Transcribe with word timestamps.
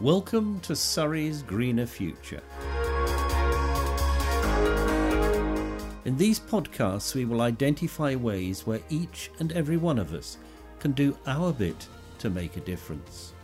Welcome 0.00 0.60
to 0.60 0.74
Surrey's 0.74 1.42
Greener 1.42 1.84
Future. 1.84 2.40
In 6.06 6.16
these 6.16 6.40
podcasts, 6.40 7.14
we 7.14 7.26
will 7.26 7.42
identify 7.42 8.14
ways 8.14 8.66
where 8.66 8.80
each 8.88 9.30
and 9.40 9.52
every 9.52 9.76
one 9.76 9.98
of 9.98 10.14
us 10.14 10.38
can 10.78 10.92
do 10.92 11.18
our 11.26 11.52
bit 11.52 11.86
to 12.20 12.30
make 12.30 12.56
a 12.56 12.60
difference. 12.60 13.34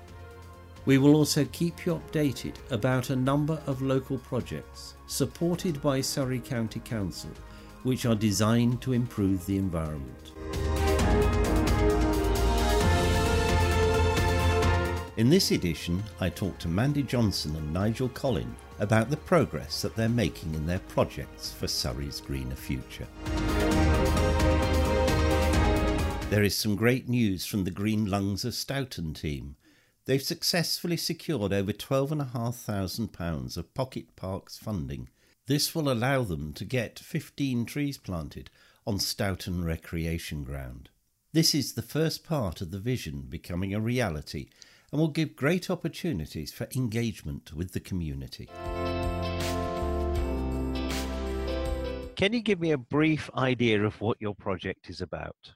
We 0.86 0.96
will 0.96 1.14
also 1.14 1.44
keep 1.52 1.84
you 1.84 2.00
updated 2.00 2.54
about 2.70 3.10
a 3.10 3.16
number 3.16 3.60
of 3.66 3.82
local 3.82 4.16
projects 4.16 4.94
supported 5.08 5.82
by 5.82 6.00
Surrey 6.00 6.40
County 6.40 6.80
Council, 6.80 7.32
which 7.82 8.06
are 8.06 8.14
designed 8.14 8.80
to 8.80 8.94
improve 8.94 9.44
the 9.44 9.58
environment. 9.58 10.15
In 15.16 15.30
this 15.30 15.50
edition, 15.50 16.02
I 16.20 16.28
talk 16.28 16.58
to 16.58 16.68
Mandy 16.68 17.02
Johnson 17.02 17.56
and 17.56 17.72
Nigel 17.72 18.10
Collin 18.10 18.54
about 18.80 19.08
the 19.08 19.16
progress 19.16 19.80
that 19.80 19.96
they're 19.96 20.10
making 20.10 20.54
in 20.54 20.66
their 20.66 20.80
projects 20.80 21.54
for 21.54 21.66
Surrey's 21.66 22.20
greener 22.20 22.54
future. 22.54 23.06
There 26.28 26.42
is 26.42 26.54
some 26.54 26.76
great 26.76 27.08
news 27.08 27.46
from 27.46 27.64
the 27.64 27.70
Green 27.70 28.04
Lungs 28.04 28.44
of 28.44 28.54
Stoughton 28.54 29.14
team. 29.14 29.56
They've 30.04 30.22
successfully 30.22 30.98
secured 30.98 31.50
over 31.50 31.72
£12,500 31.72 33.56
of 33.56 33.72
Pocket 33.72 34.16
Parks 34.16 34.58
funding. 34.58 35.08
This 35.46 35.74
will 35.74 35.90
allow 35.90 36.24
them 36.24 36.52
to 36.52 36.64
get 36.66 36.98
15 36.98 37.64
trees 37.64 37.96
planted 37.96 38.50
on 38.86 38.98
Stoughton 38.98 39.64
Recreation 39.64 40.44
Ground. 40.44 40.90
This 41.32 41.54
is 41.54 41.72
the 41.72 41.80
first 41.80 42.22
part 42.22 42.60
of 42.60 42.70
the 42.70 42.78
vision 42.78 43.22
becoming 43.30 43.72
a 43.72 43.80
reality 43.80 44.48
and 44.92 45.00
will 45.00 45.08
give 45.08 45.36
great 45.36 45.70
opportunities 45.70 46.52
for 46.52 46.68
engagement 46.76 47.52
with 47.52 47.72
the 47.72 47.80
community. 47.80 48.48
Can 52.16 52.32
you 52.32 52.40
give 52.40 52.60
me 52.60 52.70
a 52.70 52.78
brief 52.78 53.28
idea 53.36 53.84
of 53.84 54.00
what 54.00 54.16
your 54.20 54.34
project 54.34 54.88
is 54.88 55.00
about? 55.02 55.54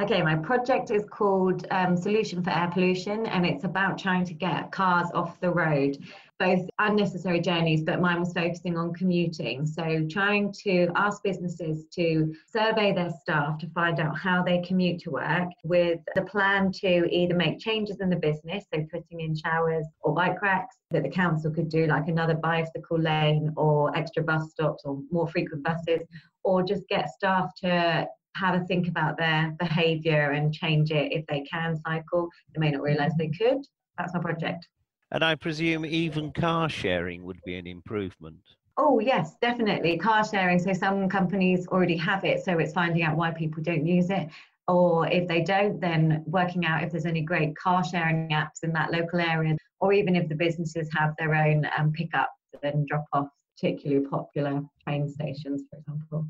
Okay, 0.00 0.22
my 0.22 0.34
project 0.34 0.90
is 0.90 1.04
called 1.10 1.66
um, 1.70 1.94
Solution 1.94 2.42
for 2.42 2.48
Air 2.48 2.70
Pollution, 2.72 3.26
and 3.26 3.44
it's 3.44 3.64
about 3.64 3.98
trying 3.98 4.24
to 4.24 4.32
get 4.32 4.72
cars 4.72 5.08
off 5.12 5.38
the 5.40 5.50
road 5.50 5.98
both 6.40 6.66
unnecessary 6.78 7.38
journeys, 7.38 7.82
but 7.82 8.00
mine 8.00 8.18
was 8.18 8.32
focusing 8.32 8.76
on 8.76 8.94
commuting. 8.94 9.66
So, 9.66 10.06
trying 10.10 10.52
to 10.64 10.88
ask 10.96 11.22
businesses 11.22 11.84
to 11.94 12.34
survey 12.50 12.92
their 12.92 13.10
staff 13.10 13.58
to 13.58 13.68
find 13.68 14.00
out 14.00 14.18
how 14.18 14.42
they 14.42 14.62
commute 14.62 15.00
to 15.02 15.10
work 15.10 15.50
with 15.62 16.00
the 16.14 16.22
plan 16.22 16.72
to 16.80 17.06
either 17.14 17.34
make 17.34 17.60
changes 17.60 18.00
in 18.00 18.08
the 18.08 18.16
business, 18.16 18.64
so 18.72 18.82
putting 18.90 19.20
in 19.20 19.36
showers 19.36 19.86
or 20.00 20.14
bike 20.14 20.40
racks 20.40 20.78
that 20.90 21.02
the 21.02 21.10
council 21.10 21.52
could 21.52 21.68
do, 21.68 21.86
like 21.86 22.08
another 22.08 22.34
bicycle 22.34 22.98
lane 22.98 23.52
or 23.56 23.94
extra 23.94 24.22
bus 24.22 24.50
stops 24.50 24.82
or 24.86 24.98
more 25.12 25.28
frequent 25.28 25.62
buses, 25.62 26.00
or 26.42 26.62
just 26.62 26.88
get 26.88 27.10
staff 27.10 27.50
to 27.56 28.08
have 28.36 28.60
a 28.60 28.64
think 28.64 28.88
about 28.88 29.16
their 29.18 29.54
behaviour 29.58 30.30
and 30.30 30.52
change 30.52 30.90
it 30.90 31.12
if 31.12 31.26
they 31.26 31.42
can 31.42 31.80
cycle. 31.86 32.28
They 32.54 32.60
may 32.60 32.70
not 32.70 32.82
realise 32.82 33.12
they 33.18 33.28
could. 33.28 33.58
That's 33.98 34.14
my 34.14 34.20
project. 34.20 34.68
And 35.12 35.24
I 35.24 35.34
presume 35.34 35.84
even 35.84 36.32
car 36.32 36.68
sharing 36.68 37.24
would 37.24 37.40
be 37.44 37.56
an 37.56 37.66
improvement. 37.66 38.38
Oh, 38.76 39.00
yes, 39.00 39.34
definitely. 39.42 39.98
Car 39.98 40.24
sharing. 40.24 40.58
So 40.58 40.72
some 40.72 41.08
companies 41.08 41.66
already 41.66 41.96
have 41.96 42.24
it. 42.24 42.44
So 42.44 42.58
it's 42.58 42.72
finding 42.72 43.02
out 43.02 43.16
why 43.16 43.32
people 43.32 43.62
don't 43.62 43.84
use 43.84 44.08
it. 44.10 44.28
Or 44.68 45.08
if 45.08 45.26
they 45.26 45.42
don't, 45.42 45.80
then 45.80 46.22
working 46.26 46.64
out 46.64 46.84
if 46.84 46.92
there's 46.92 47.06
any 47.06 47.22
great 47.22 47.56
car 47.56 47.84
sharing 47.84 48.30
apps 48.30 48.62
in 48.62 48.72
that 48.74 48.92
local 48.92 49.18
area. 49.18 49.56
Or 49.80 49.92
even 49.92 50.14
if 50.14 50.28
the 50.28 50.36
businesses 50.36 50.88
have 50.96 51.14
their 51.18 51.34
own 51.34 51.66
um, 51.76 51.92
pickup 51.92 52.30
and 52.62 52.86
drop 52.86 53.04
off, 53.12 53.28
particularly 53.56 54.06
popular 54.06 54.62
train 54.84 55.08
stations, 55.08 55.64
for 55.68 55.78
example. 55.78 56.28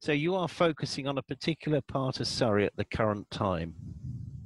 So 0.00 0.12
you 0.12 0.34
are 0.34 0.48
focusing 0.48 1.06
on 1.06 1.18
a 1.18 1.22
particular 1.22 1.80
part 1.80 2.20
of 2.20 2.26
Surrey 2.26 2.66
at 2.66 2.76
the 2.76 2.84
current 2.84 3.30
time. 3.30 3.74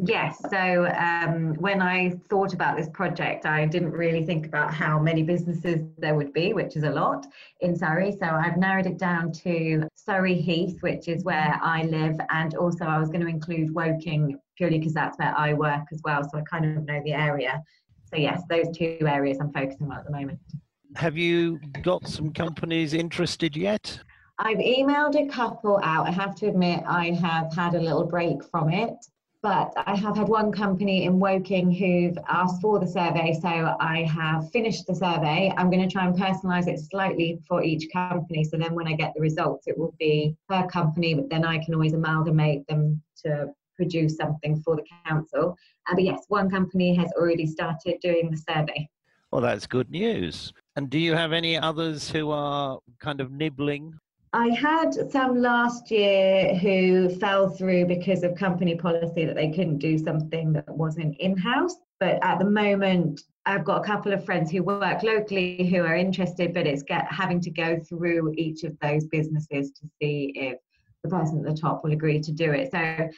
Yes. 0.03 0.41
So 0.51 0.87
um, 0.97 1.55
when 1.59 1.83
I 1.83 2.19
thought 2.31 2.55
about 2.55 2.77
this 2.77 2.89
project, 2.89 3.45
I 3.45 3.67
didn't 3.67 3.91
really 3.91 4.25
think 4.25 4.47
about 4.47 4.73
how 4.73 4.99
many 4.99 5.23
businesses 5.23 5.83
there 5.99 6.15
would 6.15 6.33
be, 6.33 6.55
which 6.55 6.75
is 6.77 6.85
a 6.85 6.91
lot 6.91 7.27
in 7.61 7.77
Surrey. 7.77 8.17
So 8.19 8.27
I've 8.27 8.57
narrowed 8.57 8.87
it 8.87 8.97
down 8.97 9.31
to 9.33 9.87
Surrey 9.95 10.35
Heath, 10.35 10.79
which 10.81 11.07
is 11.09 11.23
where 11.25 11.61
I 11.63 11.83
live, 11.83 12.17
and 12.31 12.55
also 12.55 12.87
I 12.87 12.99
was 12.99 13.09
going 13.09 13.21
to 13.21 13.27
include 13.27 13.75
Woking 13.75 14.39
purely 14.57 14.79
because 14.79 14.95
that's 14.95 15.19
where 15.19 15.37
I 15.37 15.53
work 15.53 15.85
as 15.93 16.01
well. 16.03 16.23
So 16.23 16.39
I 16.39 16.43
kind 16.43 16.65
of 16.65 16.85
know 16.85 17.03
the 17.05 17.13
area. 17.13 17.63
So 18.05 18.17
yes, 18.17 18.43
those 18.49 18.75
two 18.75 18.99
areas 19.07 19.39
I'm 19.39 19.53
focusing 19.53 19.91
on 19.91 19.99
at 19.99 20.05
the 20.07 20.13
moment. 20.13 20.39
Have 20.97 21.19
you 21.19 21.61
got 21.83 22.09
some 22.09 22.33
companies 22.33 22.95
interested 22.95 23.55
yet? 23.55 24.01
I've 24.43 24.59
emailed 24.59 25.17
a 25.17 25.29
couple 25.29 25.79
out. 25.83 26.09
I 26.09 26.11
have 26.11 26.35
to 26.37 26.47
admit, 26.47 26.83
I 26.87 27.11
have 27.11 27.53
had 27.55 27.75
a 27.75 27.81
little 27.81 28.05
break 28.05 28.43
from 28.43 28.73
it 28.73 28.97
but 29.43 29.73
I 29.77 29.97
have 29.97 30.17
had 30.17 30.29
one 30.29 30.53
company 30.53 31.05
in 31.05 31.19
Woking 31.19 31.73
who've 31.73 32.19
asked 32.29 32.61
for 32.61 32.79
the 32.79 32.87
survey, 32.87 33.39
so 33.41 33.75
I 33.81 34.03
have 34.03 34.51
finished 34.51 34.87
the 34.87 34.95
survey. 34.95 35.53
I'm 35.57 35.71
going 35.71 35.87
to 35.87 35.91
try 35.91 36.07
and 36.07 36.15
personalise 36.15 36.69
it 36.69 36.79
slightly 36.79 37.41
for 37.49 37.63
each 37.63 37.91
company, 37.91 38.45
so 38.45 38.59
then 38.59 38.75
when 38.75 38.87
I 38.87 38.93
get 38.93 39.15
the 39.15 39.21
results, 39.21 39.67
it 39.67 39.79
will 39.79 39.95
be 39.99 40.37
per 40.49 40.67
company, 40.67 41.15
but 41.15 41.31
then 41.31 41.45
I 41.45 41.63
can 41.65 41.75
always 41.75 41.95
amalgamate 41.95 42.67
them 42.67 43.03
to 43.25 43.49
produce 43.77 44.17
something 44.17 44.61
for 44.63 44.77
the 44.77 44.85
council. 45.07 45.57
Uh, 45.89 45.95
but 45.95 46.05
yes, 46.05 46.25
one 46.29 46.51
company 46.51 46.95
has 46.95 47.11
already 47.13 47.47
started 47.47 47.99
doing 48.03 48.31
the 48.31 48.37
survey. 48.37 48.87
Well, 49.31 49.41
that's 49.41 49.67
good 49.67 49.91
news. 49.91 50.53
And 50.77 50.91
do 50.91 50.99
you 50.99 51.15
have 51.15 51.33
any 51.33 51.57
others 51.57 52.11
who 52.11 52.31
are 52.31 52.79
kind 52.99 53.23
of 53.23 53.31
nibbling 53.31 53.95
I 54.33 54.51
had 54.51 55.11
some 55.11 55.43
last 55.43 55.91
year 55.91 56.55
who 56.55 57.09
fell 57.09 57.49
through 57.49 57.87
because 57.87 58.23
of 58.23 58.37
company 58.37 58.77
policy 58.77 59.25
that 59.25 59.35
they 59.35 59.51
couldn't 59.51 59.79
do 59.79 59.99
something 59.99 60.53
that 60.53 60.69
wasn't 60.69 61.17
in 61.19 61.37
house. 61.37 61.75
But 61.99 62.23
at 62.23 62.39
the 62.39 62.45
moment, 62.45 63.23
I've 63.45 63.65
got 63.65 63.83
a 63.83 63.85
couple 63.85 64.13
of 64.13 64.25
friends 64.25 64.51
who 64.51 64.63
work 64.63 65.03
locally 65.03 65.69
who 65.69 65.81
are 65.83 65.97
interested, 65.97 66.55
but 66.55 66.67
it's 66.67 66.85
get, 66.85 67.11
having 67.13 67.41
to 67.41 67.51
go 67.51 67.81
through 67.81 68.35
each 68.37 68.63
of 68.63 68.79
those 68.81 69.05
businesses 69.07 69.73
to 69.73 69.91
see 70.01 70.33
if 70.37 70.59
the 71.03 71.11
person 71.11 71.39
at 71.39 71.45
the 71.45 71.61
top 71.61 71.83
will 71.83 71.93
agree 71.93 72.21
to 72.21 72.31
do 72.31 72.53
it. 72.53 72.71
So 72.71 73.09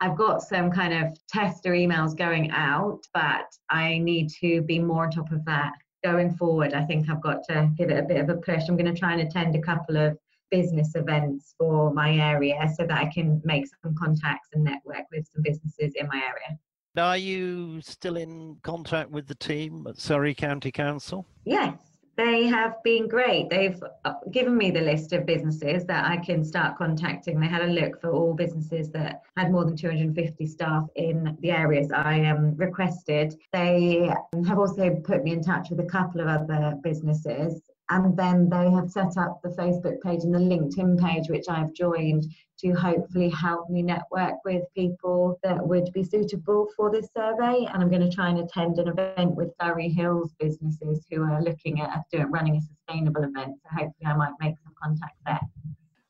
I've 0.00 0.18
got 0.18 0.42
some 0.42 0.70
kind 0.70 0.92
of 0.92 1.18
tester 1.28 1.72
emails 1.72 2.14
going 2.14 2.50
out, 2.50 3.00
but 3.14 3.46
I 3.70 3.98
need 3.98 4.28
to 4.40 4.60
be 4.62 4.78
more 4.78 5.04
on 5.04 5.10
top 5.10 5.32
of 5.32 5.44
that 5.46 5.72
going 6.04 6.36
forward. 6.36 6.74
I 6.74 6.84
think 6.84 7.08
I've 7.08 7.22
got 7.22 7.42
to 7.48 7.70
give 7.76 7.90
it 7.90 7.98
a 7.98 8.06
bit 8.06 8.20
of 8.20 8.28
a 8.28 8.36
push. 8.36 8.64
I'm 8.68 8.76
going 8.76 8.92
to 8.92 8.98
try 8.98 9.14
and 9.14 9.22
attend 9.22 9.56
a 9.56 9.60
couple 9.60 9.96
of 9.96 10.18
business 10.50 10.94
events 10.94 11.54
for 11.58 11.92
my 11.92 12.16
area 12.16 12.68
so 12.76 12.86
that 12.86 12.98
I 12.98 13.06
can 13.06 13.40
make 13.44 13.66
some 13.66 13.94
contacts 13.94 14.48
and 14.52 14.64
network 14.64 15.04
with 15.12 15.28
some 15.32 15.42
businesses 15.42 15.94
in 15.94 16.06
my 16.08 16.16
area. 16.16 16.58
Are 16.96 17.16
you 17.16 17.80
still 17.80 18.16
in 18.16 18.56
contact 18.62 19.10
with 19.10 19.28
the 19.28 19.34
team 19.34 19.86
at 19.88 19.98
Surrey 19.98 20.34
County 20.34 20.72
Council? 20.72 21.26
Yes, 21.44 21.78
they 22.18 22.48
have 22.48 22.82
been 22.82 23.06
great. 23.06 23.48
They've 23.48 23.80
uh, 24.04 24.14
given 24.32 24.58
me 24.58 24.72
the 24.72 24.80
list 24.80 25.12
of 25.12 25.24
businesses 25.24 25.84
that 25.84 26.04
I 26.04 26.16
can 26.16 26.44
start 26.44 26.76
contacting. 26.76 27.38
They 27.38 27.46
had 27.46 27.62
a 27.62 27.68
look 27.68 28.00
for 28.00 28.10
all 28.10 28.34
businesses 28.34 28.90
that 28.90 29.22
had 29.36 29.52
more 29.52 29.64
than 29.64 29.76
250 29.76 30.44
staff 30.46 30.86
in 30.96 31.36
the 31.40 31.52
areas 31.52 31.92
I 31.92 32.24
um, 32.24 32.56
requested. 32.56 33.38
They 33.52 34.12
have 34.44 34.58
also 34.58 34.96
put 35.04 35.22
me 35.22 35.30
in 35.30 35.42
touch 35.44 35.70
with 35.70 35.78
a 35.78 35.84
couple 35.84 36.20
of 36.20 36.26
other 36.26 36.74
businesses 36.82 37.62
and 37.90 38.16
then 38.16 38.48
they 38.48 38.70
have 38.70 38.90
set 38.90 39.16
up 39.16 39.40
the 39.42 39.48
Facebook 39.50 40.00
page 40.02 40.22
and 40.22 40.34
the 40.34 40.38
LinkedIn 40.38 41.00
page, 41.00 41.28
which 41.28 41.48
I've 41.48 41.72
joined 41.72 42.26
to 42.58 42.72
hopefully 42.72 43.30
help 43.30 43.70
me 43.70 43.82
network 43.82 44.34
with 44.44 44.64
people 44.74 45.38
that 45.42 45.66
would 45.66 45.92
be 45.92 46.02
suitable 46.02 46.68
for 46.76 46.90
this 46.90 47.08
survey. 47.16 47.66
And 47.72 47.82
I'm 47.82 47.88
going 47.88 48.08
to 48.08 48.14
try 48.14 48.28
and 48.28 48.40
attend 48.40 48.78
an 48.78 48.88
event 48.88 49.34
with 49.36 49.54
Surrey 49.60 49.88
Hills 49.88 50.34
businesses 50.38 51.06
who 51.10 51.22
are 51.22 51.42
looking 51.42 51.80
at 51.80 52.02
doing, 52.10 52.30
running 52.30 52.56
a 52.56 52.60
sustainable 52.60 53.22
event. 53.22 53.56
So 53.62 53.68
hopefully 53.70 54.06
I 54.06 54.14
might 54.14 54.32
make 54.40 54.56
some 54.62 54.74
contacts 54.82 55.20
there. 55.24 55.40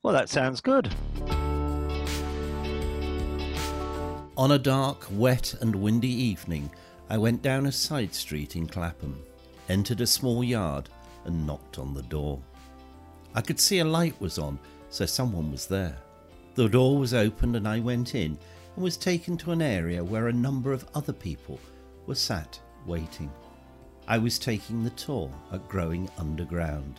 Well, 0.03 0.15
that 0.15 0.29
sounds 0.29 0.61
good. 0.61 0.93
On 4.37 4.53
a 4.53 4.59
dark, 4.59 5.07
wet, 5.11 5.55
and 5.61 5.77
windy 5.77 6.09
evening, 6.09 6.71
I 7.11 7.19
went 7.19 7.43
down 7.43 7.67
a 7.67 7.73
side 7.73 8.15
street 8.15 8.57
in 8.57 8.67
Clapham, 8.67 9.23
entered 9.69 10.01
a 10.01 10.07
small 10.07 10.45
yard, 10.45 10.89
and 11.29 11.47
knocked 11.47 11.79
on 11.79 11.95
the 11.95 12.03
door. 12.03 12.41
I 13.35 13.41
could 13.41 13.61
see 13.61 13.79
a 13.79 13.85
light 13.85 14.21
was 14.21 14.39
on, 14.39 14.59
so 14.91 15.07
someone 15.07 15.53
was 15.53 15.67
there. 15.67 15.97
The 16.57 16.69
door 16.69 16.99
was 16.99 17.15
opened 17.15 17.55
and 17.55 17.69
I 17.69 17.79
went 17.79 18.17
in 18.17 18.37
and 18.75 18.83
was 18.83 18.97
taken 18.97 19.37
to 19.39 19.53
an 19.53 19.63
area 19.63 20.03
where 20.03 20.27
a 20.27 20.33
number 20.33 20.73
of 20.73 20.89
other 20.95 21.13
people 21.13 21.61
were 22.07 22.17
sat 22.17 22.59
waiting. 22.85 23.31
I 24.09 24.19
was 24.19 24.39
taking 24.39 24.83
the 24.83 24.91
tour 24.91 25.31
at 25.53 25.69
Growing 25.69 26.11
Underground, 26.19 26.99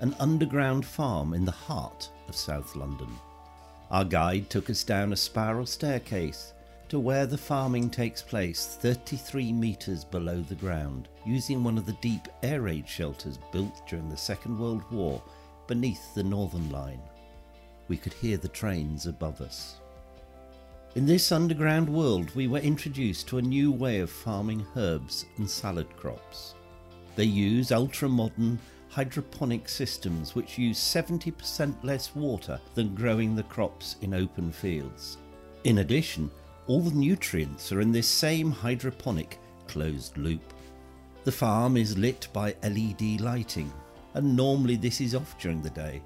an 0.00 0.14
underground 0.20 0.86
farm 0.86 1.34
in 1.34 1.44
the 1.44 1.50
heart 1.50 2.10
of 2.28 2.36
South 2.36 2.76
London. 2.76 3.08
Our 3.90 4.04
guide 4.04 4.50
took 4.50 4.70
us 4.70 4.84
down 4.84 5.12
a 5.12 5.16
spiral 5.16 5.66
staircase, 5.66 6.52
to 6.90 6.98
where 6.98 7.24
the 7.24 7.38
farming 7.38 7.88
takes 7.88 8.20
place 8.20 8.76
33 8.80 9.52
metres 9.52 10.04
below 10.04 10.42
the 10.42 10.56
ground, 10.56 11.08
using 11.24 11.62
one 11.62 11.78
of 11.78 11.86
the 11.86 11.96
deep 12.02 12.26
air 12.42 12.62
raid 12.62 12.88
shelters 12.88 13.38
built 13.52 13.86
during 13.88 14.08
the 14.08 14.16
Second 14.16 14.58
World 14.58 14.82
War 14.90 15.22
beneath 15.68 16.12
the 16.14 16.24
Northern 16.24 16.68
Line. 16.70 17.00
We 17.86 17.96
could 17.96 18.12
hear 18.12 18.38
the 18.38 18.48
trains 18.48 19.06
above 19.06 19.40
us. 19.40 19.76
In 20.96 21.06
this 21.06 21.30
underground 21.30 21.88
world, 21.88 22.34
we 22.34 22.48
were 22.48 22.58
introduced 22.58 23.28
to 23.28 23.38
a 23.38 23.42
new 23.42 23.70
way 23.70 24.00
of 24.00 24.10
farming 24.10 24.66
herbs 24.74 25.26
and 25.36 25.48
salad 25.48 25.96
crops. 25.96 26.54
They 27.14 27.22
use 27.22 27.70
ultra 27.70 28.08
modern 28.08 28.58
hydroponic 28.88 29.68
systems 29.68 30.34
which 30.34 30.58
use 30.58 30.80
70% 30.80 31.72
less 31.84 32.16
water 32.16 32.60
than 32.74 32.96
growing 32.96 33.36
the 33.36 33.44
crops 33.44 33.94
in 34.00 34.12
open 34.12 34.50
fields. 34.50 35.18
In 35.62 35.78
addition, 35.78 36.30
all 36.70 36.78
the 36.78 36.92
nutrients 36.92 37.72
are 37.72 37.80
in 37.80 37.90
this 37.90 38.06
same 38.06 38.52
hydroponic 38.52 39.40
closed 39.66 40.16
loop. 40.16 40.54
The 41.24 41.32
farm 41.32 41.76
is 41.76 41.98
lit 41.98 42.28
by 42.32 42.54
LED 42.62 43.20
lighting, 43.20 43.72
and 44.14 44.36
normally 44.36 44.76
this 44.76 45.00
is 45.00 45.16
off 45.16 45.36
during 45.40 45.62
the 45.62 45.70
day, 45.70 46.00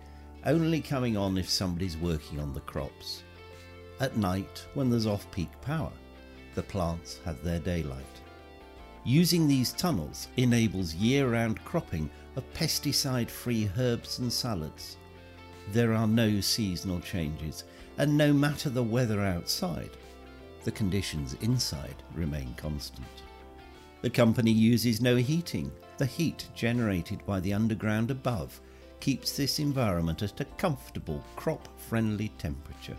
only 0.46 0.80
coming 0.80 1.18
on 1.18 1.36
if 1.36 1.50
somebody's 1.50 1.98
working 1.98 2.40
on 2.40 2.54
the 2.54 2.60
crops. 2.60 3.24
At 4.00 4.16
night, 4.16 4.64
when 4.72 4.88
there's 4.88 5.06
off 5.06 5.30
peak 5.32 5.50
power, 5.60 5.92
the 6.54 6.62
plants 6.62 7.20
have 7.26 7.44
their 7.44 7.60
daylight. 7.60 8.22
Using 9.04 9.46
these 9.46 9.74
tunnels 9.74 10.28
enables 10.38 10.94
year 10.94 11.28
round 11.28 11.62
cropping 11.66 12.08
of 12.36 12.54
pesticide 12.54 13.28
free 13.28 13.70
herbs 13.76 14.18
and 14.18 14.32
salads. 14.32 14.96
There 15.72 15.92
are 15.92 16.06
no 16.06 16.40
seasonal 16.40 17.00
changes, 17.00 17.64
and 17.98 18.16
no 18.16 18.32
matter 18.32 18.70
the 18.70 18.82
weather 18.82 19.20
outside, 19.20 19.90
the 20.64 20.72
conditions 20.72 21.36
inside 21.40 21.94
remain 22.14 22.54
constant. 22.56 23.06
The 24.02 24.10
company 24.10 24.50
uses 24.50 25.00
no 25.00 25.16
heating. 25.16 25.70
The 25.98 26.06
heat 26.06 26.48
generated 26.54 27.24
by 27.24 27.40
the 27.40 27.54
underground 27.54 28.10
above 28.10 28.60
keeps 29.00 29.36
this 29.36 29.58
environment 29.58 30.22
at 30.22 30.40
a 30.40 30.44
comfortable, 30.44 31.22
crop 31.36 31.68
friendly 31.78 32.28
temperature. 32.38 32.96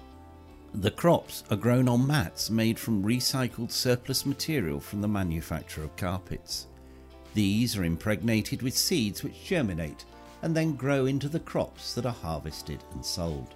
The 0.74 0.92
crops 0.92 1.44
are 1.50 1.58
grown 1.58 1.88
on 1.88 2.06
mats 2.06 2.50
made 2.50 2.78
from 2.78 3.04
recycled 3.04 3.72
surplus 3.72 4.26
material 4.26 4.80
from 4.80 5.02
the 5.02 5.08
manufacture 5.08 5.84
of 5.84 5.96
carpets. 5.96 6.68
These 7.34 7.78
are 7.78 7.84
impregnated 7.84 8.62
with 8.62 8.78
seeds 8.78 9.24
which 9.24 9.46
germinate 9.46 10.06
and 10.42 10.56
then 10.56 10.76
grow 10.76 11.06
into 11.06 11.30
the 11.30 11.40
crops 11.40 11.94
that 11.94 12.06
are 12.06 12.14
harvested 12.14 12.84
and 12.94 13.06
sold. 13.06 13.56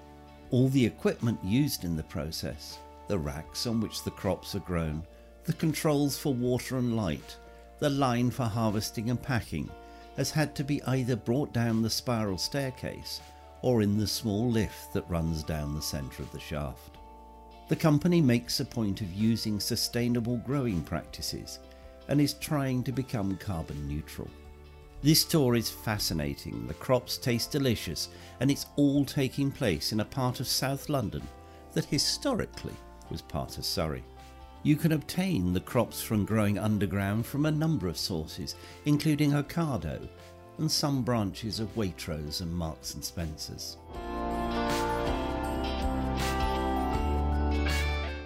All 0.51 0.69
the 0.69 0.85
equipment 0.85 1.39
used 1.43 1.83
in 1.83 1.95
the 1.95 2.03
process, 2.03 2.79
the 3.09 3.19
racks 3.19 3.65
on 3.65 3.81
which 3.81 4.03
the 4.03 4.11
crops 4.11 4.55
are 4.55 4.59
grown, 4.59 5.03
the 5.43 5.53
controls 5.53 6.17
for 6.17 6.33
water 6.33 6.77
and 6.77 6.95
light, 6.95 7.35
the 7.79 7.89
line 7.89 8.29
for 8.29 8.45
harvesting 8.45 9.09
and 9.09 9.21
packing, 9.21 9.67
has 10.15 10.29
had 10.29 10.55
to 10.55 10.63
be 10.63 10.81
either 10.83 11.15
brought 11.15 11.51
down 11.51 11.81
the 11.81 11.89
spiral 11.89 12.37
staircase 12.37 13.19
or 13.63 13.81
in 13.81 13.97
the 13.97 14.07
small 14.07 14.49
lift 14.49 14.93
that 14.93 15.09
runs 15.09 15.43
down 15.43 15.73
the 15.73 15.81
centre 15.81 16.21
of 16.21 16.31
the 16.31 16.39
shaft. 16.39 16.97
The 17.67 17.75
company 17.75 18.21
makes 18.21 18.59
a 18.59 18.65
point 18.65 19.01
of 19.01 19.11
using 19.11 19.59
sustainable 19.59 20.37
growing 20.37 20.83
practices 20.83 21.59
and 22.09 22.21
is 22.21 22.35
trying 22.35 22.83
to 22.83 22.91
become 22.91 23.37
carbon 23.37 23.87
neutral. 23.87 24.29
This 25.01 25.23
tour 25.23 25.55
is 25.55 25.71
fascinating, 25.71 26.67
the 26.67 26.73
crops 26.75 27.17
taste 27.17 27.51
delicious, 27.51 28.09
and 28.39 28.51
it's 28.51 28.67
all 28.75 29.03
taking 29.03 29.49
place 29.49 29.93
in 29.93 30.01
a 30.01 30.05
part 30.05 30.39
of 30.39 30.47
South 30.47 30.89
London 30.89 31.23
that 31.73 31.85
historically 31.85 32.75
was 33.09 33.21
part 33.21 33.57
of 33.57 33.65
Surrey. 33.65 34.03
You 34.63 34.75
can 34.75 34.91
obtain 34.91 35.53
the 35.53 35.59
crops 35.61 36.01
from 36.01 36.25
growing 36.25 36.59
underground 36.59 37.25
from 37.25 37.45
a 37.45 37.51
number 37.51 37.87
of 37.87 37.97
sources, 37.97 38.55
including 38.85 39.31
Ocado 39.31 40.07
and 40.57 40.69
some 40.69 41.01
branches 41.01 41.59
of 41.59 41.73
Waitrose 41.75 42.41
and 42.41 42.53
Marks 42.53 42.93
and 42.93 43.03
Spencers. 43.03 43.77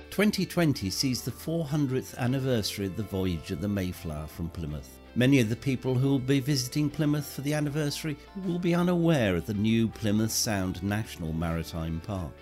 2020 0.09 0.89
sees 0.91 1.23
the 1.23 1.31
400th 1.31 2.15
anniversary 2.17 2.85
of 2.85 2.95
the 2.95 3.03
voyage 3.03 3.49
of 3.49 3.61
the 3.61 3.67
Mayflower 3.67 4.27
from 4.27 4.47
Plymouth. 4.49 4.99
Many 5.15 5.39
of 5.39 5.49
the 5.49 5.55
people 5.55 5.95
who 5.95 6.09
will 6.09 6.19
be 6.19 6.39
visiting 6.39 6.89
Plymouth 6.89 7.25
for 7.25 7.41
the 7.41 7.53
anniversary 7.53 8.15
will 8.45 8.59
be 8.59 8.75
unaware 8.75 9.35
of 9.35 9.45
the 9.45 9.53
new 9.53 9.87
Plymouth 9.87 10.31
Sound 10.31 10.81
National 10.83 11.33
Maritime 11.33 11.99
Park. 12.05 12.33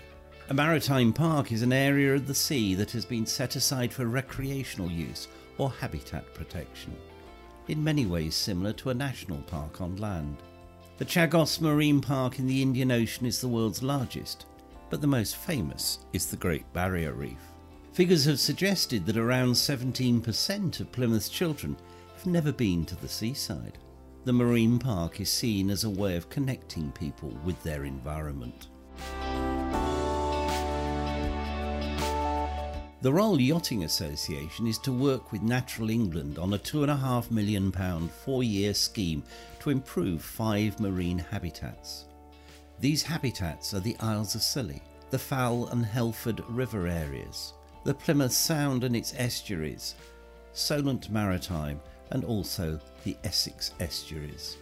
A 0.52 0.54
maritime 0.54 1.14
park 1.14 1.54
is 1.54 1.62
an 1.62 1.72
area 1.72 2.14
of 2.14 2.28
the 2.28 2.36
sea 2.36 2.76
that 2.76 2.92
has 2.92 3.06
been 3.06 3.26
set 3.26 3.56
aside 3.56 3.94
for 3.94 4.06
recreational 4.06 4.92
use 4.92 5.30
or 5.58 5.72
habitat 5.72 6.34
protection, 6.34 6.94
in 7.70 7.82
many 7.82 8.06
ways 8.06 8.36
similar 8.36 8.74
to 8.74 8.90
a 8.90 8.94
national 8.94 9.42
park 9.44 9.80
on 9.80 9.96
land. 9.96 10.36
The 10.98 11.06
Chagos 11.06 11.62
Marine 11.62 12.02
Park 12.02 12.38
in 12.38 12.48
the 12.48 12.62
Indian 12.62 12.92
Ocean 12.92 13.26
is 13.26 13.40
the 13.40 13.48
world's 13.48 13.82
largest, 13.82 14.46
but 14.90 15.00
the 15.00 15.08
most 15.08 15.38
famous 15.38 16.00
is 16.12 16.26
the 16.26 16.36
Great 16.36 16.66
Barrier 16.74 17.14
Reef. 17.14 17.54
Figures 17.94 18.26
have 18.26 18.42
suggested 18.42 19.06
that 19.06 19.16
around 19.16 19.54
17% 19.54 20.80
of 20.82 20.92
Plymouth's 20.92 21.30
children 21.30 21.78
have 22.18 22.26
never 22.26 22.52
been 22.52 22.84
to 22.88 22.98
the 22.98 23.08
seaside. 23.08 23.78
The 24.26 24.34
marine 24.34 24.80
park 24.80 25.22
is 25.22 25.30
seen 25.30 25.70
as 25.70 25.86
a 25.86 25.90
way 25.90 26.18
of 26.18 26.30
connecting 26.30 26.92
people 26.92 27.30
with 27.46 27.64
their 27.64 27.86
environment. 27.86 28.68
The 33.02 33.12
Royal 33.12 33.42
Yachting 33.42 33.84
Association 33.84 34.68
is 34.68 34.78
to 34.80 34.94
work 34.94 35.32
with 35.32 35.42
Natural 35.42 35.90
England 35.90 36.38
on 36.38 36.54
a 36.54 36.60
£2.5 36.60 37.32
million 37.32 37.72
four 38.10 38.44
year 38.44 38.76
scheme 38.76 39.24
to 39.60 39.72
improve 39.72 40.22
five 40.22 40.80
marine 40.80 41.18
habitats. 41.18 42.06
These 42.80 43.02
habitats 43.02 43.74
are 43.74 43.80
the 43.80 43.98
Isles 44.02 44.36
of 44.36 44.44
Scilly, 44.44 44.84
the 45.10 45.18
Fal 45.18 45.66
and 45.70 45.84
Helford 45.84 46.44
River 46.48 46.86
areas, 46.86 47.54
the 47.86 47.94
Plymouth 47.96 48.34
Sound 48.34 48.84
and 48.84 48.96
its 48.96 49.16
estuaries, 49.18 49.96
Solent 50.54 51.10
Maritime, 51.10 51.82
and 52.12 52.24
also 52.24 52.80
the 53.04 53.18
Essex 53.24 53.74
estuaries. 53.80 54.58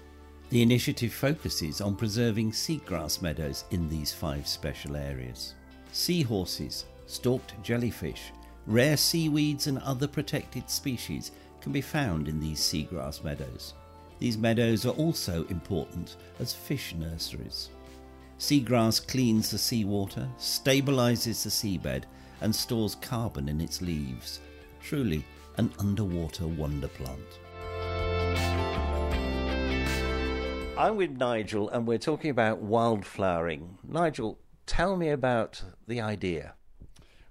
The 0.50 0.62
initiative 0.62 1.12
focuses 1.12 1.81
on 1.81 1.97
preserving 1.97 2.53
seagrass 2.53 3.21
meadows 3.21 3.65
in 3.71 3.89
these 3.89 4.13
five 4.13 4.47
special 4.47 4.95
areas. 4.95 5.56
Seahorses, 5.92 6.85
stalked 7.09 7.61
jellyfish, 7.63 8.31
rare 8.67 8.95
seaweeds, 8.95 9.68
and 9.68 9.80
other 9.80 10.07
protected 10.07 10.69
species 10.69 11.31
can 11.59 11.71
be 11.71 11.81
found 11.81 12.28
in 12.28 12.39
these 12.39 12.59
seagrass 12.59 13.23
meadows. 13.23 13.73
These 14.19 14.37
meadows 14.37 14.85
are 14.85 14.94
also 14.94 15.45
important 15.45 16.18
as 16.39 16.54
fish 16.54 16.94
nurseries. 16.94 17.69
Seagrass 18.37 19.06
cleans 19.06 19.49
the 19.49 19.57
seawater, 19.57 20.30
stabilizes 20.37 21.44
the 21.44 21.49
seabed, 21.49 22.04
and 22.42 22.56
stores 22.56 22.95
carbon 22.95 23.49
in 23.49 23.59
its 23.59 23.81
leaves. 23.81 24.39
Truly 24.81 25.25
an 25.57 25.73
underwater 25.80 26.47
wonder 26.47 26.87
plant. 26.87 27.39
I'm 30.78 30.95
with 30.95 31.11
Nigel, 31.18 31.69
and 31.69 31.85
we're 31.85 31.97
talking 31.97 32.30
about 32.30 32.61
wildflowering. 32.61 33.78
Nigel, 33.83 34.39
tell 34.66 34.95
me 34.95 35.09
about 35.09 35.61
the 35.87 35.99
idea. 35.99 36.54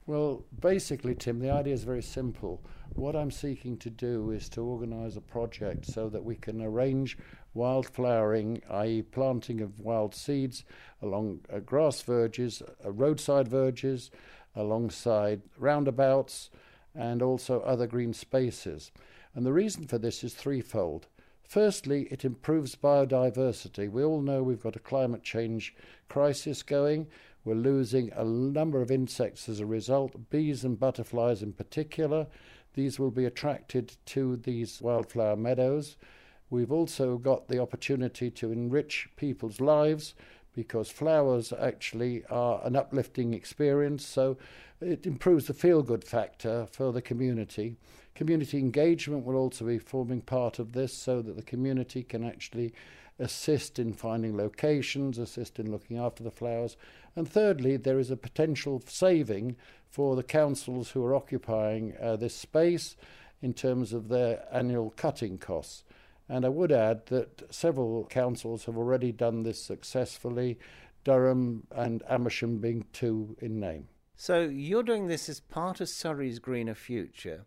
Well, 0.08 0.46
basically, 0.58 1.14
Tim, 1.14 1.38
the 1.38 1.50
idea 1.50 1.74
is 1.74 1.84
very 1.84 2.02
simple. 2.02 2.62
What 2.94 3.14
I'm 3.14 3.30
seeking 3.30 3.76
to 3.76 3.90
do 3.90 4.30
is 4.30 4.48
to 4.48 4.62
organise 4.62 5.18
a 5.18 5.20
project 5.20 5.84
so 5.84 6.08
that 6.08 6.24
we 6.24 6.34
can 6.34 6.62
arrange 6.62 7.18
wild 7.52 7.86
flowering, 7.86 8.62
i.e., 8.70 9.02
planting 9.02 9.60
of 9.60 9.80
wild 9.80 10.14
seeds 10.14 10.64
along 11.02 11.40
uh, 11.52 11.58
grass 11.58 12.00
verges, 12.00 12.62
uh, 12.62 12.90
roadside 12.90 13.48
verges, 13.48 14.10
alongside 14.56 15.42
roundabouts, 15.58 16.48
and 16.94 17.20
also 17.20 17.60
other 17.60 17.86
green 17.86 18.14
spaces. 18.14 18.90
And 19.34 19.44
the 19.44 19.52
reason 19.52 19.86
for 19.86 19.98
this 19.98 20.24
is 20.24 20.32
threefold. 20.32 21.06
Firstly, 21.42 22.08
it 22.10 22.24
improves 22.24 22.76
biodiversity. 22.76 23.90
We 23.90 24.04
all 24.04 24.22
know 24.22 24.42
we've 24.42 24.62
got 24.62 24.76
a 24.76 24.80
climate 24.80 25.22
change 25.22 25.74
crisis 26.08 26.62
going 26.62 27.08
we're 27.48 27.54
losing 27.54 28.12
a 28.14 28.26
number 28.26 28.82
of 28.82 28.90
insects 28.90 29.48
as 29.48 29.58
a 29.58 29.64
result, 29.64 30.28
bees 30.28 30.64
and 30.64 30.78
butterflies 30.78 31.42
in 31.42 31.54
particular. 31.54 32.26
These 32.74 32.98
will 32.98 33.10
be 33.10 33.24
attracted 33.24 33.96
to 34.04 34.36
these 34.36 34.82
wildflower 34.82 35.34
meadows. 35.34 35.96
We've 36.50 36.70
also 36.70 37.16
got 37.16 37.48
the 37.48 37.58
opportunity 37.58 38.30
to 38.32 38.52
enrich 38.52 39.08
people's 39.16 39.62
lives 39.62 40.14
because 40.54 40.90
flowers 40.90 41.50
actually 41.58 42.22
are 42.26 42.60
an 42.66 42.76
uplifting 42.76 43.32
experience. 43.32 44.04
So 44.04 44.36
it 44.82 45.06
improves 45.06 45.46
the 45.46 45.54
feel 45.54 45.82
good 45.82 46.04
factor 46.04 46.66
for 46.70 46.92
the 46.92 47.00
community. 47.00 47.78
Community 48.18 48.58
engagement 48.58 49.24
will 49.24 49.36
also 49.36 49.64
be 49.64 49.78
forming 49.78 50.20
part 50.22 50.58
of 50.58 50.72
this 50.72 50.92
so 50.92 51.22
that 51.22 51.36
the 51.36 51.42
community 51.42 52.02
can 52.02 52.24
actually 52.24 52.74
assist 53.20 53.78
in 53.78 53.92
finding 53.92 54.36
locations, 54.36 55.18
assist 55.18 55.60
in 55.60 55.70
looking 55.70 55.98
after 55.98 56.24
the 56.24 56.30
flowers. 56.32 56.76
And 57.14 57.30
thirdly, 57.30 57.76
there 57.76 58.00
is 58.00 58.10
a 58.10 58.16
potential 58.16 58.82
saving 58.84 59.54
for 59.88 60.16
the 60.16 60.24
councils 60.24 60.90
who 60.90 61.04
are 61.04 61.14
occupying 61.14 61.94
uh, 62.02 62.16
this 62.16 62.34
space 62.34 62.96
in 63.40 63.54
terms 63.54 63.92
of 63.92 64.08
their 64.08 64.44
annual 64.52 64.90
cutting 64.96 65.38
costs. 65.38 65.84
And 66.28 66.44
I 66.44 66.48
would 66.48 66.72
add 66.72 67.06
that 67.06 67.54
several 67.54 68.04
councils 68.06 68.64
have 68.64 68.76
already 68.76 69.12
done 69.12 69.44
this 69.44 69.62
successfully, 69.62 70.58
Durham 71.04 71.68
and 71.70 72.02
Amersham 72.10 72.58
being 72.58 72.84
two 72.92 73.36
in 73.40 73.60
name. 73.60 73.86
So 74.16 74.40
you're 74.40 74.82
doing 74.82 75.06
this 75.06 75.28
as 75.28 75.38
part 75.38 75.80
of 75.80 75.88
Surrey's 75.88 76.40
Greener 76.40 76.74
Future, 76.74 77.46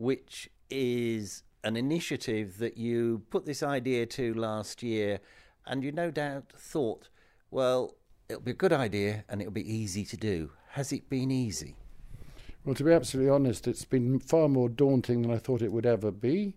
which 0.00 0.48
is 0.70 1.42
an 1.62 1.76
initiative 1.76 2.56
that 2.56 2.78
you 2.78 3.20
put 3.28 3.44
this 3.44 3.62
idea 3.62 4.06
to 4.06 4.32
last 4.32 4.82
year, 4.82 5.20
and 5.66 5.84
you 5.84 5.92
no 5.92 6.10
doubt 6.10 6.50
thought, 6.56 7.10
well, 7.50 7.94
it'll 8.26 8.40
be 8.40 8.52
a 8.52 8.54
good 8.54 8.72
idea 8.72 9.24
and 9.28 9.42
it'll 9.42 9.52
be 9.52 9.74
easy 9.74 10.06
to 10.06 10.16
do. 10.16 10.52
Has 10.70 10.90
it 10.90 11.10
been 11.10 11.30
easy? 11.30 11.76
Well, 12.64 12.74
to 12.76 12.84
be 12.84 12.92
absolutely 12.92 13.30
honest, 13.30 13.68
it's 13.68 13.84
been 13.84 14.20
far 14.20 14.48
more 14.48 14.70
daunting 14.70 15.20
than 15.20 15.30
I 15.30 15.36
thought 15.36 15.60
it 15.60 15.72
would 15.72 15.84
ever 15.84 16.10
be. 16.10 16.54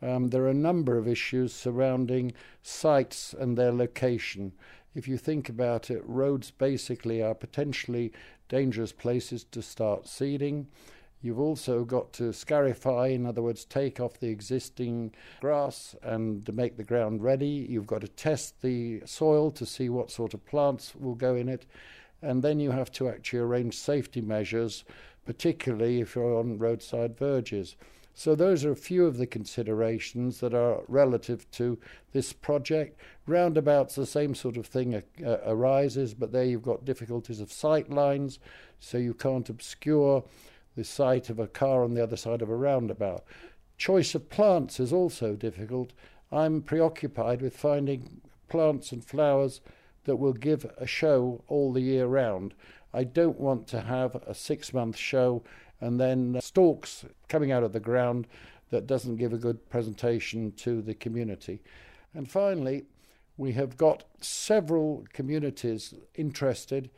Um, 0.00 0.28
there 0.28 0.42
are 0.42 0.50
a 0.50 0.54
number 0.54 0.96
of 0.96 1.08
issues 1.08 1.52
surrounding 1.52 2.34
sites 2.62 3.34
and 3.36 3.58
their 3.58 3.72
location. 3.72 4.52
If 4.94 5.08
you 5.08 5.16
think 5.16 5.48
about 5.48 5.90
it, 5.90 6.02
roads 6.06 6.52
basically 6.52 7.20
are 7.20 7.34
potentially 7.34 8.12
dangerous 8.48 8.92
places 8.92 9.42
to 9.50 9.60
start 9.60 10.06
seeding. 10.06 10.68
You've 11.22 11.40
also 11.40 11.84
got 11.84 12.12
to 12.14 12.32
scarify, 12.32 13.08
in 13.08 13.26
other 13.26 13.42
words, 13.42 13.64
take 13.64 14.00
off 14.00 14.20
the 14.20 14.28
existing 14.28 15.14
grass 15.40 15.96
and 16.02 16.48
make 16.54 16.76
the 16.76 16.84
ground 16.84 17.22
ready. 17.22 17.66
You've 17.68 17.86
got 17.86 18.02
to 18.02 18.08
test 18.08 18.60
the 18.60 19.02
soil 19.06 19.50
to 19.52 19.64
see 19.64 19.88
what 19.88 20.10
sort 20.10 20.34
of 20.34 20.44
plants 20.44 20.94
will 20.94 21.14
go 21.14 21.34
in 21.34 21.48
it. 21.48 21.66
And 22.22 22.42
then 22.42 22.60
you 22.60 22.70
have 22.70 22.92
to 22.92 23.08
actually 23.08 23.40
arrange 23.40 23.76
safety 23.76 24.20
measures, 24.20 24.84
particularly 25.24 26.00
if 26.00 26.14
you're 26.14 26.38
on 26.38 26.58
roadside 26.58 27.18
verges. 27.18 27.76
So, 28.18 28.34
those 28.34 28.64
are 28.64 28.70
a 28.70 28.76
few 28.76 29.04
of 29.04 29.18
the 29.18 29.26
considerations 29.26 30.40
that 30.40 30.54
are 30.54 30.80
relative 30.88 31.50
to 31.50 31.78
this 32.12 32.32
project. 32.32 32.98
Roundabouts, 33.26 33.94
the 33.94 34.06
same 34.06 34.34
sort 34.34 34.56
of 34.56 34.66
thing 34.66 34.94
uh, 34.94 35.36
arises, 35.44 36.14
but 36.14 36.32
there 36.32 36.44
you've 36.44 36.62
got 36.62 36.86
difficulties 36.86 37.40
of 37.40 37.52
sight 37.52 37.90
lines, 37.90 38.38
so 38.80 38.96
you 38.96 39.12
can't 39.12 39.50
obscure 39.50 40.24
the 40.76 40.84
sight 40.84 41.28
of 41.30 41.38
a 41.38 41.46
car 41.46 41.82
on 41.82 41.94
the 41.94 42.02
other 42.02 42.16
side 42.16 42.42
of 42.42 42.50
a 42.50 42.56
roundabout. 42.56 43.24
Choice 43.76 44.14
of 44.14 44.30
plants 44.30 44.78
is 44.78 44.92
also 44.92 45.34
difficult. 45.34 45.92
I'm 46.30 46.62
preoccupied 46.62 47.42
with 47.42 47.56
finding 47.56 48.20
plants 48.48 48.92
and 48.92 49.04
flowers 49.04 49.60
that 50.04 50.16
will 50.16 50.32
give 50.32 50.64
a 50.78 50.86
show 50.86 51.42
all 51.48 51.72
the 51.72 51.80
year 51.80 52.06
round. 52.06 52.54
I 52.94 53.04
don't 53.04 53.38
want 53.38 53.66
to 53.68 53.80
have 53.80 54.14
a 54.26 54.34
six 54.34 54.72
month 54.72 54.96
show 54.96 55.42
and 55.80 56.00
then 56.00 56.38
stalks 56.40 57.04
coming 57.28 57.52
out 57.52 57.62
of 57.62 57.72
the 57.72 57.80
ground 57.80 58.26
that 58.70 58.86
doesn't 58.86 59.16
give 59.16 59.32
a 59.32 59.38
good 59.38 59.68
presentation 59.68 60.52
to 60.52 60.80
the 60.80 60.94
community. 60.94 61.62
And 62.14 62.30
finally, 62.30 62.84
we 63.36 63.52
have 63.52 63.76
got 63.76 64.04
several 64.20 65.04
communities 65.12 65.94
interested, 66.14 66.90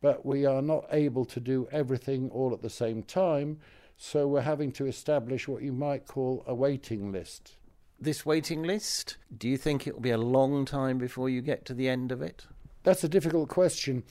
but 0.00 0.24
we 0.24 0.44
are 0.44 0.62
not 0.62 0.86
able 0.90 1.24
to 1.24 1.40
do 1.40 1.68
everything 1.72 2.30
all 2.30 2.52
at 2.52 2.62
the 2.62 2.70
same 2.70 3.02
time. 3.02 3.58
So 3.96 4.28
we're 4.28 4.42
having 4.42 4.72
to 4.72 4.86
establish 4.86 5.48
what 5.48 5.62
you 5.62 5.72
might 5.72 6.06
call 6.06 6.44
a 6.46 6.54
waiting 6.54 7.12
list. 7.12 7.56
This 7.98 8.26
waiting 8.26 8.62
list, 8.62 9.16
do 9.36 9.48
you 9.48 9.56
think 9.56 9.86
it 9.86 9.94
will 9.94 10.02
be 10.02 10.10
a 10.10 10.18
long 10.18 10.66
time 10.66 10.98
before 10.98 11.30
you 11.30 11.40
get 11.40 11.64
to 11.66 11.74
the 11.74 11.88
end 11.88 12.12
of 12.12 12.20
it? 12.20 12.46
That's 12.82 13.04
a 13.04 13.08
difficult 13.08 13.48
question. 13.48 14.04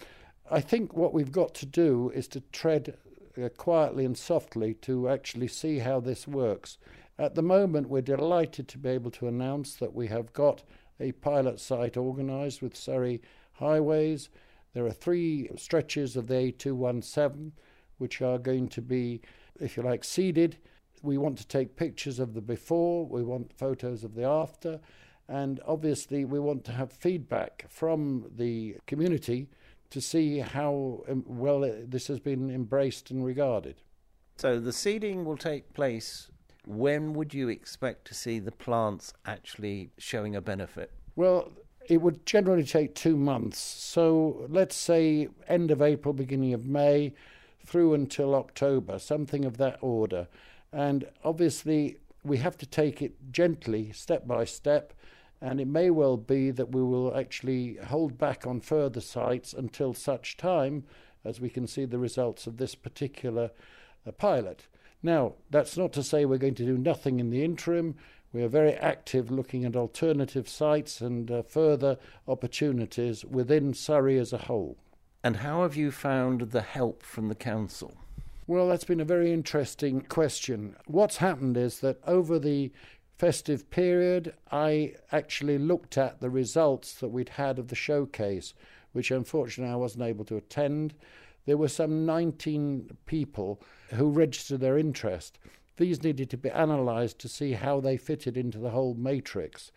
I 0.50 0.60
think 0.60 0.96
what 0.96 1.14
we've 1.14 1.32
got 1.32 1.54
to 1.56 1.66
do 1.66 2.12
is 2.14 2.28
to 2.30 2.42
tread 2.52 2.98
uh, 3.42 3.50
quietly 3.50 4.06
and 4.06 4.18
softly 4.18 4.74
to 4.76 5.08
actually 5.08 5.48
see 5.48 5.80
how 5.80 6.00
this 6.00 6.28
works. 6.28 6.78
At 7.18 7.36
the 7.36 7.42
moment, 7.42 7.90
we're 7.90 8.02
delighted 8.02 8.68
to 8.70 8.78
be 8.78 8.90
able 8.90 9.12
to 9.12 9.28
announce 9.28 9.76
that 9.76 9.94
we 9.94 10.08
have 10.08 10.34
got 10.34 10.64
a 11.00 11.12
pilot 11.14 11.60
site 11.60 11.96
organised 11.96 12.62
with 12.62 12.76
Surrey 12.76 13.22
Highways. 13.54 14.30
There 14.76 14.86
are 14.86 14.92
three 14.92 15.50
stretches 15.56 16.18
of 16.18 16.28
the 16.28 16.36
A217 16.52 17.54
which 17.98 18.22
are 18.22 18.38
going 18.38 18.68
to 18.68 18.82
be, 18.82 19.22
if 19.58 19.78
you 19.78 19.84
like, 19.84 20.04
seeded. 20.04 20.58
We 21.02 21.18
want 21.18 21.38
to 21.38 21.48
take 21.48 21.78
pictures 21.78 22.20
of 22.20 22.34
the 22.34 22.42
before, 22.42 23.06
we 23.06 23.24
want 23.24 23.58
photos 23.58 24.04
of 24.04 24.16
the 24.16 24.26
after, 24.26 24.82
and 25.30 25.62
obviously 25.66 26.26
we 26.26 26.42
want 26.42 26.66
to 26.66 26.74
have 26.74 26.92
feedback 26.92 27.66
from 27.70 28.30
the 28.36 28.76
community 28.86 29.48
to 29.92 30.02
see 30.02 30.40
how 30.40 31.06
well 31.26 31.64
uh, 31.64 31.72
this 31.88 32.08
has 32.08 32.20
been 32.20 32.52
embraced 32.52 33.12
and 33.12 33.24
regarded. 33.24 33.82
So 34.36 34.60
the 34.60 34.74
seeding 34.74 35.24
will 35.24 35.38
take 35.38 35.74
place. 35.74 36.30
When 36.66 37.14
would 37.14 37.34
you 37.34 37.48
expect 37.48 38.06
to 38.08 38.14
see 38.14 38.40
the 38.40 38.52
plants 38.52 39.14
actually 39.26 39.92
showing 39.98 40.36
a 40.36 40.42
benefit? 40.42 40.92
Well, 41.16 41.54
it 41.88 42.02
would 42.02 42.26
generally 42.26 42.64
take 42.64 42.96
two 42.96 43.16
months. 43.16 43.60
So 43.60 44.46
let's 44.50 44.76
say 44.76 45.30
end 45.48 45.72
of 45.72 45.82
April, 45.82 46.14
beginning 46.14 46.54
of 46.54 46.66
May, 46.66 47.14
through 47.66 47.94
until 47.94 48.36
October, 48.36 49.00
something 49.00 49.46
of 49.46 49.58
that 49.58 49.78
order. 49.82 50.28
And 50.72 51.08
obviously, 51.24 51.98
we 52.24 52.38
have 52.38 52.58
to 52.58 52.66
take 52.66 53.02
it 53.02 53.32
gently, 53.32 53.92
step 53.92 54.28
by 54.28 54.46
step, 54.46 54.94
and 55.42 55.60
it 55.60 55.68
may 55.68 55.90
well 55.90 56.18
be 56.18 56.52
that 56.52 56.72
we 56.72 56.82
will 56.82 57.16
actually 57.16 57.76
hold 57.76 58.18
back 58.18 58.48
on 58.48 58.60
further 58.62 59.02
sites 59.02 59.54
until 59.54 59.94
such 59.94 60.38
time 60.38 60.84
as 61.24 61.42
we 61.42 61.50
can 61.50 61.68
see 61.68 61.86
the 61.86 62.00
results 62.00 62.48
of 62.48 62.58
this 62.58 62.76
particular 62.76 63.52
uh, 64.08 64.12
pilot. 64.12 64.68
Now, 65.04 65.34
that's 65.50 65.78
not 65.78 65.94
to 65.94 66.04
say 66.04 66.26
we're 66.26 66.38
going 66.38 66.56
to 66.56 66.66
do 66.66 66.78
nothing 66.78 67.20
in 67.20 67.30
the 67.30 67.44
interim. 67.44 67.96
We 68.36 68.44
are 68.44 68.50
very 68.50 68.74
active 68.74 69.32
looking 69.32 69.64
at 69.64 69.78
alternative 69.78 70.50
sites 70.50 71.00
and 71.00 71.32
uh, 71.32 71.44
further 71.44 71.98
opportunities 72.28 73.24
within 73.24 73.74
Surrey 73.74 74.20
as 74.20 74.34
a 74.34 74.38
whole. 74.38 74.76
And 75.24 75.38
how 75.38 75.62
have 75.62 75.78
you 75.78 75.90
found 75.90 76.42
the 76.52 76.62
help 76.62 77.02
from 77.02 77.30
the 77.30 77.36
council? 77.36 77.96
Well, 78.46 78.68
that's 78.68 78.84
been 78.84 79.00
a 79.00 79.06
very 79.06 79.32
interesting 79.32 80.02
question. 80.02 80.76
What's 80.86 81.16
happened 81.16 81.56
is 81.56 81.80
that 81.80 82.02
over 82.06 82.38
the 82.38 82.74
festive 83.18 83.70
period, 83.70 84.34
I 84.52 84.96
actually 85.14 85.58
looked 85.58 85.98
at 85.98 86.20
the 86.20 86.30
results 86.30 86.96
that 86.96 87.12
we'd 87.12 87.30
had 87.30 87.58
of 87.58 87.70
the 87.70 87.76
showcase, 87.76 88.54
which 88.92 89.12
unfortunately 89.12 89.72
I 89.72 89.78
wasn't 89.78 90.04
able 90.04 90.26
to 90.26 90.36
attend. 90.36 90.94
There 91.46 91.56
were 91.56 91.70
some 91.70 92.06
19 92.06 92.98
people 93.06 93.62
who 93.94 94.10
registered 94.10 94.60
their 94.60 94.78
interest. 94.78 95.40
These 95.78 96.04
needed 96.04 96.30
to 96.30 96.38
be 96.38 96.50
analysed 96.50 97.20
to 97.20 97.30
see 97.30 97.54
how 97.54 97.80
they 97.80 97.98
fitted 97.98 98.38
into 98.38 98.58
the 98.58 98.70
whole 98.70 98.94
matrix. 98.94 99.72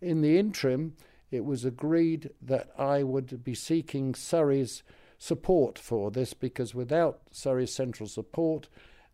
In 0.00 0.20
the 0.20 0.38
interim, 0.38 0.94
it 1.30 1.44
was 1.44 1.64
agreed 1.64 2.30
that 2.42 2.70
I 2.78 3.02
would 3.02 3.42
be 3.44 3.54
seeking 3.54 4.14
Surrey's 4.14 4.82
support 5.18 5.78
for 5.78 6.10
this 6.10 6.34
because 6.34 6.74
without 6.74 7.20
Surrey's 7.30 7.72
central 7.72 8.08
support, 8.08 8.68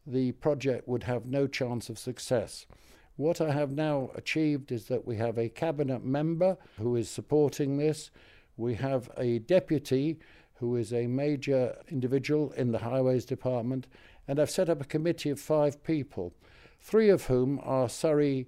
the 0.07 0.33
project 0.33 0.89
would 0.89 1.05
have 1.05 1.27
no 1.27 1.47
chance 1.47 1.89
of 1.89 1.99
success. 1.99 2.67
What 3.17 3.41
I 3.41 3.53
have 3.53 3.73
now 3.73 4.11
achieved 4.15 4.73
is 4.73 4.87
that 4.87 5.07
we 5.07 5.17
have 5.17 5.39
a 5.39 5.49
cabinet 5.49 6.05
member 6.05 6.57
who 6.79 6.97
is 6.97 7.11
supporting 7.11 7.77
this. 7.77 8.11
We 8.57 8.75
have 8.75 9.11
a 9.17 9.39
deputy 9.41 10.19
who 10.55 10.77
is 10.77 10.93
a 10.93 11.07
major 11.07 11.77
individual 11.89 12.53
in 12.53 12.73
the 12.73 12.79
highways 12.79 13.25
department, 13.25 13.87
and 14.26 14.38
I've 14.38 14.50
set 14.50 14.69
up 14.69 14.81
a 14.81 14.87
committee 14.87 15.31
of 15.31 15.41
five 15.41 15.83
people, 15.83 16.33
three 16.81 17.09
of 17.09 17.26
whom 17.26 17.61
are 17.62 17.88
Surrey 17.88 18.47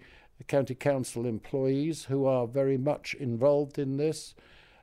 County 0.48 0.74
Council 0.74 1.26
employees 1.26 2.04
who 2.04 2.26
are 2.26 2.46
very 2.46 2.76
much 2.76 3.14
involved 3.14 3.78
in 3.78 3.96
this. 3.96 4.34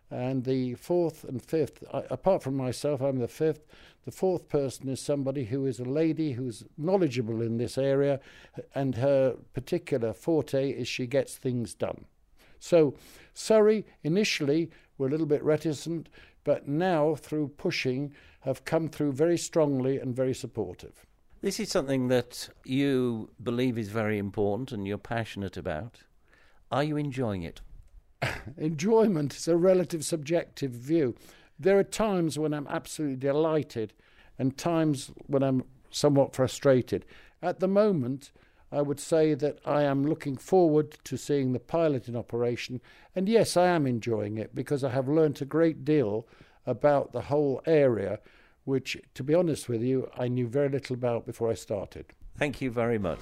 And 0.10 0.44
the 0.44 0.74
fourth 0.74 1.24
and 1.24 1.42
fifth, 1.42 1.84
apart 1.92 2.44
from 2.44 2.58
myself, 2.58 3.02
I'm 3.02 3.20
the 3.20 3.28
fifth. 3.30 3.66
The 4.04 4.12
fourth 4.12 4.50
person 4.50 4.90
is 4.90 5.00
somebody 5.00 5.46
who 5.46 5.66
is 5.66 5.80
a 5.80 5.86
lady 5.86 6.34
who's 6.34 6.64
knowledgeable 6.78 7.42
in 7.42 7.58
this 7.58 7.78
area, 7.78 8.20
and 8.76 8.96
her 8.96 9.38
particular 9.54 10.12
forte 10.12 10.72
is 10.72 10.88
she 10.88 11.06
gets 11.06 11.38
things 11.38 11.74
done. 11.74 12.06
So, 12.60 12.96
Surrey 13.34 13.86
initially 14.04 14.70
were 14.98 15.08
a 15.08 15.10
little 15.10 15.26
bit 15.26 15.44
reticent, 15.44 16.10
but 16.44 16.68
now, 16.68 17.16
through 17.16 17.50
pushing, 17.50 18.14
have 18.42 18.66
come 18.66 18.90
through 18.90 19.14
very 19.14 19.38
strongly 19.38 20.00
and 20.00 20.16
very 20.16 20.34
supportive. 20.34 21.06
This 21.42 21.60
is 21.60 21.70
something 21.70 22.08
that 22.10 22.50
you 22.64 23.32
believe 23.42 23.78
is 23.78 23.90
very 23.90 24.18
important 24.18 24.72
and 24.72 24.88
you're 24.88 24.98
passionate 24.98 25.58
about. 25.58 26.02
Are 26.72 26.84
you 26.84 26.98
enjoying 26.98 27.44
it? 27.44 27.62
enjoyment 28.58 29.36
is 29.36 29.48
a 29.48 29.58
relative 29.58 30.06
subjective 30.06 30.72
view. 30.72 31.16
There 31.60 31.78
are 31.78 31.84
times 31.84 32.38
when 32.38 32.54
I'm 32.54 32.68
absolutely 32.68 33.18
delighted, 33.18 33.94
and 34.38 34.58
times 34.58 35.12
when 35.28 35.44
I'm 35.44 35.64
somewhat 35.92 36.36
frustrated. 36.36 37.06
At 37.42 37.60
the 37.60 37.68
moment, 37.68 38.32
I 38.72 38.82
would 38.82 39.00
say 39.00 39.34
that 39.34 39.60
I 39.66 39.84
am 39.84 40.06
looking 40.06 40.38
forward 40.38 40.98
to 41.04 41.18
seeing 41.18 41.52
the 41.52 41.60
pilot 41.60 42.08
in 42.08 42.16
operation, 42.16 42.82
and 43.16 43.28
yes, 43.28 43.58
I 43.58 43.68
am 43.68 43.86
enjoying 43.86 44.38
it 44.38 44.56
because 44.56 44.84
I 44.84 44.90
have 44.90 45.10
learnt 45.10 45.42
a 45.42 45.46
great 45.46 45.84
deal 45.84 46.28
about 46.66 47.12
the 47.12 47.22
whole 47.22 47.62
area, 47.66 48.20
which, 48.66 48.98
to 49.16 49.24
be 49.24 49.34
honest 49.34 49.68
with 49.68 49.82
you, 49.82 50.10
I 50.18 50.28
knew 50.28 50.48
very 50.48 50.70
little 50.70 50.94
about 50.94 51.26
before 51.26 51.50
I 51.50 51.56
started. 51.56 52.06
Thank 52.38 52.62
you 52.62 52.72
very 52.72 52.98
much. 52.98 53.20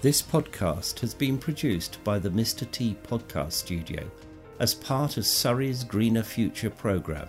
This 0.00 0.22
podcast 0.22 1.00
has 1.00 1.12
been 1.12 1.38
produced 1.38 2.02
by 2.04 2.20
the 2.20 2.30
Mr. 2.30 2.70
T 2.70 2.96
Podcast 3.02 3.52
Studio 3.52 4.08
as 4.60 4.72
part 4.72 5.16
of 5.16 5.26
Surrey's 5.26 5.82
Greener 5.82 6.22
Future 6.22 6.70
programme. 6.70 7.28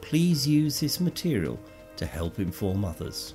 Please 0.00 0.46
use 0.46 0.80
this 0.80 1.00
material 1.00 1.58
to 1.96 2.06
help 2.06 2.38
inform 2.38 2.84
others. 2.84 3.34